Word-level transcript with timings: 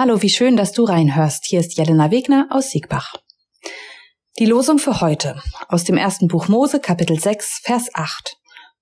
Hallo, 0.00 0.22
wie 0.22 0.28
schön, 0.28 0.56
dass 0.56 0.70
du 0.70 0.84
reinhörst. 0.84 1.44
Hier 1.44 1.58
ist 1.58 1.76
Jelena 1.76 2.12
Wegner 2.12 2.46
aus 2.50 2.70
Siegbach. 2.70 3.14
Die 4.38 4.46
Losung 4.46 4.78
für 4.78 5.00
heute 5.00 5.42
aus 5.68 5.82
dem 5.82 5.96
ersten 5.96 6.28
Buch 6.28 6.46
Mose, 6.46 6.78
Kapitel 6.78 7.18
6, 7.18 7.62
Vers 7.64 7.88
8. 7.94 8.36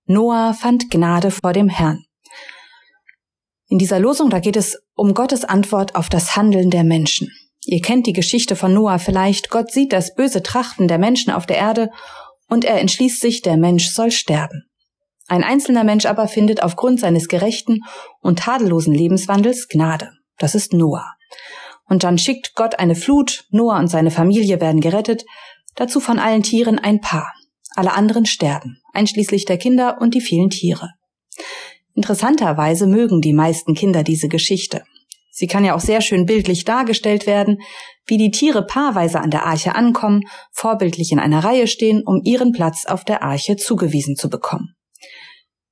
Noah 0.04 0.52
fand 0.52 0.90
Gnade 0.90 1.30
vor 1.30 1.54
dem 1.54 1.70
Herrn. 1.70 2.04
In 3.68 3.78
dieser 3.78 3.98
Losung, 3.98 4.28
da 4.28 4.40
geht 4.40 4.56
es 4.56 4.76
um 4.94 5.14
Gottes 5.14 5.46
Antwort 5.46 5.94
auf 5.94 6.10
das 6.10 6.36
Handeln 6.36 6.68
der 6.68 6.84
Menschen. 6.84 7.30
Ihr 7.64 7.80
kennt 7.80 8.06
die 8.06 8.12
Geschichte 8.12 8.54
von 8.54 8.74
Noah 8.74 8.98
vielleicht. 8.98 9.48
Gott 9.48 9.72
sieht 9.72 9.94
das 9.94 10.14
böse 10.14 10.42
Trachten 10.42 10.86
der 10.86 10.98
Menschen 10.98 11.32
auf 11.32 11.46
der 11.46 11.56
Erde 11.56 11.88
und 12.46 12.62
er 12.66 12.78
entschließt 12.78 13.22
sich, 13.22 13.40
der 13.40 13.56
Mensch 13.56 13.88
soll 13.88 14.10
sterben. 14.10 14.64
Ein 15.28 15.44
einzelner 15.44 15.82
Mensch 15.82 16.04
aber 16.04 16.28
findet 16.28 16.62
aufgrund 16.62 17.00
seines 17.00 17.28
gerechten 17.28 17.84
und 18.20 18.40
tadellosen 18.40 18.92
Lebenswandels 18.92 19.68
Gnade. 19.68 20.10
Das 20.38 20.54
ist 20.54 20.72
Noah. 20.72 21.14
Und 21.88 22.04
dann 22.04 22.18
schickt 22.18 22.54
Gott 22.54 22.78
eine 22.78 22.94
Flut, 22.94 23.44
Noah 23.50 23.78
und 23.78 23.88
seine 23.88 24.10
Familie 24.10 24.60
werden 24.60 24.80
gerettet, 24.80 25.24
dazu 25.76 26.00
von 26.00 26.18
allen 26.18 26.42
Tieren 26.42 26.78
ein 26.78 27.00
Paar. 27.00 27.32
Alle 27.74 27.92
anderen 27.92 28.26
sterben, 28.26 28.80
einschließlich 28.92 29.44
der 29.44 29.58
Kinder 29.58 29.98
und 30.00 30.14
die 30.14 30.20
vielen 30.20 30.50
Tiere. 30.50 30.90
Interessanterweise 31.94 32.86
mögen 32.86 33.20
die 33.20 33.32
meisten 33.32 33.74
Kinder 33.74 34.02
diese 34.02 34.28
Geschichte. 34.28 34.84
Sie 35.30 35.46
kann 35.46 35.66
ja 35.66 35.74
auch 35.74 35.80
sehr 35.80 36.00
schön 36.00 36.24
bildlich 36.24 36.64
dargestellt 36.64 37.26
werden, 37.26 37.58
wie 38.06 38.16
die 38.16 38.30
Tiere 38.30 38.64
paarweise 38.64 39.20
an 39.20 39.30
der 39.30 39.44
Arche 39.44 39.74
ankommen, 39.74 40.22
vorbildlich 40.50 41.12
in 41.12 41.18
einer 41.18 41.44
Reihe 41.44 41.66
stehen, 41.66 42.02
um 42.06 42.22
ihren 42.24 42.52
Platz 42.52 42.86
auf 42.86 43.04
der 43.04 43.22
Arche 43.22 43.56
zugewiesen 43.56 44.16
zu 44.16 44.30
bekommen. 44.30 44.74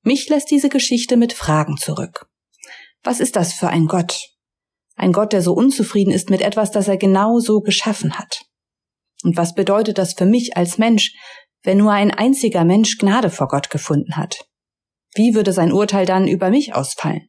Mich 0.02 0.28
lässt 0.28 0.50
diese 0.50 0.68
Geschichte 0.68 1.16
mit 1.16 1.32
Fragen 1.32 1.78
zurück. 1.78 2.26
Was 3.02 3.20
ist 3.20 3.36
das 3.36 3.54
für 3.54 3.68
ein 3.68 3.86
Gott? 3.86 4.33
Ein 4.96 5.12
Gott, 5.12 5.32
der 5.32 5.42
so 5.42 5.52
unzufrieden 5.52 6.12
ist 6.12 6.30
mit 6.30 6.40
etwas, 6.40 6.70
das 6.70 6.88
er 6.88 6.96
genau 6.96 7.38
so 7.38 7.60
geschaffen 7.60 8.18
hat. 8.18 8.42
Und 9.22 9.36
was 9.36 9.54
bedeutet 9.54 9.98
das 9.98 10.14
für 10.14 10.26
mich 10.26 10.56
als 10.56 10.78
Mensch, 10.78 11.12
wenn 11.62 11.78
nur 11.78 11.92
ein 11.92 12.10
einziger 12.10 12.64
Mensch 12.64 12.98
Gnade 12.98 13.30
vor 13.30 13.48
Gott 13.48 13.70
gefunden 13.70 14.16
hat? 14.16 14.46
Wie 15.14 15.34
würde 15.34 15.52
sein 15.52 15.72
Urteil 15.72 16.06
dann 16.06 16.28
über 16.28 16.50
mich 16.50 16.74
ausfallen? 16.74 17.28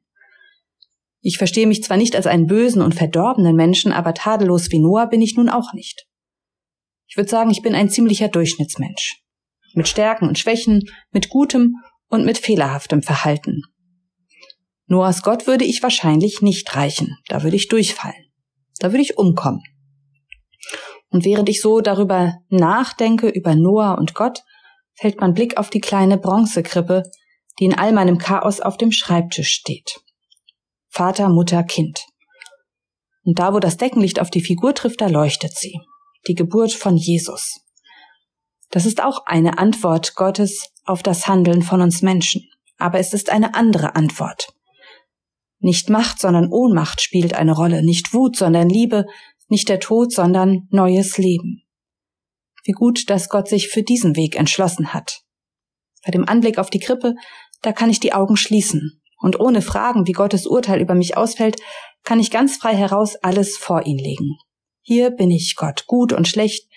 Ich 1.21 1.37
verstehe 1.37 1.65
mich 1.65 1.83
zwar 1.83 1.97
nicht 1.97 2.15
als 2.15 2.27
einen 2.27 2.45
bösen 2.45 2.81
und 2.81 2.93
verdorbenen 2.93 3.55
Menschen, 3.55 3.91
aber 3.91 4.13
tadellos 4.13 4.71
wie 4.71 4.79
Noah 4.79 5.07
bin 5.07 5.21
ich 5.21 5.35
nun 5.35 5.49
auch 5.49 5.73
nicht. 5.73 6.05
Ich 7.07 7.17
würde 7.17 7.29
sagen, 7.29 7.49
ich 7.49 7.61
bin 7.61 7.73
ein 7.73 7.89
ziemlicher 7.89 8.27
Durchschnittsmensch. 8.27 9.21
Mit 9.73 9.87
Stärken 9.87 10.27
und 10.27 10.37
Schwächen, 10.37 10.83
mit 11.11 11.29
gutem 11.29 11.75
und 12.09 12.25
mit 12.25 12.37
fehlerhaftem 12.37 13.01
Verhalten. 13.01 13.63
Noahs 14.87 15.23
Gott 15.23 15.47
würde 15.47 15.65
ich 15.65 15.81
wahrscheinlich 15.81 16.41
nicht 16.41 16.75
reichen. 16.75 17.17
Da 17.27 17.43
würde 17.43 17.55
ich 17.55 17.67
durchfallen. 17.67 18.25
Da 18.79 18.91
würde 18.91 19.01
ich 19.01 19.17
umkommen. 19.17 19.63
Und 21.09 21.25
während 21.25 21.49
ich 21.49 21.61
so 21.61 21.81
darüber 21.81 22.39
nachdenke, 22.49 23.29
über 23.29 23.55
Noah 23.55 23.97
und 23.97 24.13
Gott, 24.13 24.43
fällt 24.95 25.21
mein 25.21 25.33
Blick 25.33 25.57
auf 25.57 25.69
die 25.69 25.81
kleine 25.81 26.17
Bronzekrippe, 26.17 27.03
die 27.59 27.65
in 27.65 27.77
all 27.77 27.93
meinem 27.93 28.17
Chaos 28.17 28.59
auf 28.59 28.77
dem 28.77 28.91
Schreibtisch 28.91 29.49
steht. 29.49 30.01
Vater, 30.89 31.29
Mutter, 31.29 31.63
Kind. 31.63 32.05
Und 33.23 33.39
da, 33.39 33.53
wo 33.53 33.59
das 33.59 33.77
Deckenlicht 33.77 34.19
auf 34.19 34.29
die 34.29 34.41
Figur 34.41 34.73
trifft, 34.75 35.01
da 35.01 35.07
leuchtet 35.07 35.57
sie. 35.57 35.79
Die 36.27 36.35
Geburt 36.35 36.73
von 36.73 36.95
Jesus. 36.95 37.61
Das 38.71 38.85
ist 38.85 39.01
auch 39.01 39.25
eine 39.25 39.57
Antwort 39.57 40.15
Gottes 40.15 40.69
auf 40.85 41.01
das 41.01 41.27
Handeln 41.27 41.61
von 41.61 41.81
uns 41.81 42.01
Menschen. 42.01 42.49
Aber 42.77 42.99
es 42.99 43.13
ist 43.13 43.29
eine 43.29 43.55
andere 43.55 43.95
Antwort. 43.95 44.54
Nicht 45.65 45.89
Macht, 45.89 46.19
sondern 46.19 46.51
Ohnmacht 46.51 47.01
spielt 47.01 47.33
eine 47.33 47.53
Rolle, 47.53 47.83
nicht 47.83 48.13
Wut, 48.13 48.35
sondern 48.35 48.69
Liebe, 48.69 49.07
nicht 49.47 49.67
der 49.67 49.79
Tod, 49.79 50.13
sondern 50.13 50.67
neues 50.69 51.17
Leben. 51.17 51.63
Wie 52.65 52.73
gut, 52.73 53.09
dass 53.09 53.29
Gott 53.29 53.47
sich 53.47 53.69
für 53.69 53.81
diesen 53.81 54.15
Weg 54.15 54.35
entschlossen 54.35 54.93
hat. 54.93 55.23
Bei 56.05 56.11
dem 56.11 56.29
Anblick 56.29 56.59
auf 56.59 56.69
die 56.69 56.77
Krippe, 56.77 57.15
da 57.63 57.71
kann 57.71 57.89
ich 57.89 57.99
die 57.99 58.13
Augen 58.13 58.37
schließen, 58.37 59.01
und 59.17 59.39
ohne 59.39 59.63
Fragen, 59.63 60.05
wie 60.05 60.11
Gottes 60.11 60.45
Urteil 60.45 60.79
über 60.79 60.93
mich 60.93 61.17
ausfällt, 61.17 61.59
kann 62.03 62.19
ich 62.19 62.29
ganz 62.29 62.57
frei 62.57 62.75
heraus 62.75 63.15
alles 63.23 63.57
vor 63.57 63.87
ihn 63.87 63.97
legen. 63.97 64.37
Hier 64.83 65.09
bin 65.09 65.31
ich, 65.31 65.55
Gott, 65.55 65.87
gut 65.87 66.13
und 66.13 66.27
schlecht. 66.27 66.69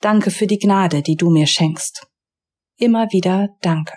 Danke 0.00 0.30
für 0.30 0.46
die 0.46 0.60
Gnade, 0.60 1.02
die 1.02 1.16
du 1.16 1.30
mir 1.30 1.48
schenkst. 1.48 2.06
Immer 2.76 3.08
wieder 3.10 3.48
danke. 3.60 3.94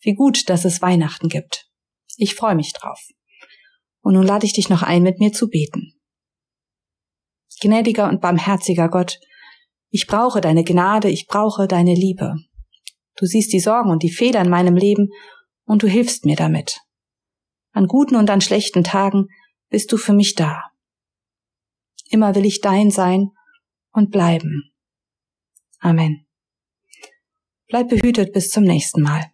Wie 0.00 0.12
gut, 0.12 0.50
dass 0.50 0.66
es 0.66 0.82
Weihnachten 0.82 1.30
gibt. 1.30 1.71
Ich 2.16 2.34
freue 2.34 2.54
mich 2.54 2.72
drauf. 2.72 3.00
Und 4.00 4.14
nun 4.14 4.26
lade 4.26 4.46
ich 4.46 4.52
dich 4.52 4.68
noch 4.68 4.82
ein, 4.82 5.02
mit 5.02 5.18
mir 5.20 5.32
zu 5.32 5.48
beten. 5.48 5.94
Gnädiger 7.60 8.08
und 8.08 8.20
barmherziger 8.20 8.88
Gott, 8.88 9.20
ich 9.90 10.06
brauche 10.06 10.40
deine 10.40 10.64
Gnade, 10.64 11.08
ich 11.08 11.26
brauche 11.26 11.68
deine 11.68 11.94
Liebe. 11.94 12.34
Du 13.16 13.26
siehst 13.26 13.52
die 13.52 13.60
Sorgen 13.60 13.90
und 13.90 14.02
die 14.02 14.10
Fehler 14.10 14.40
in 14.40 14.50
meinem 14.50 14.76
Leben 14.76 15.10
und 15.64 15.82
du 15.82 15.86
hilfst 15.86 16.24
mir 16.24 16.36
damit. 16.36 16.80
An 17.72 17.86
guten 17.86 18.16
und 18.16 18.30
an 18.30 18.40
schlechten 18.40 18.84
Tagen 18.84 19.28
bist 19.68 19.92
du 19.92 19.96
für 19.96 20.12
mich 20.12 20.34
da. 20.34 20.64
Immer 22.10 22.34
will 22.34 22.44
ich 22.44 22.60
dein 22.60 22.90
sein 22.90 23.30
und 23.92 24.10
bleiben. 24.10 24.72
Amen. 25.78 26.26
Bleib 27.68 27.88
behütet 27.88 28.32
bis 28.32 28.50
zum 28.50 28.64
nächsten 28.64 29.02
Mal. 29.02 29.31